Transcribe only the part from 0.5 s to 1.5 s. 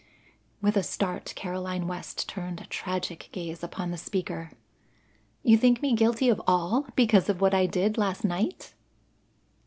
With a start,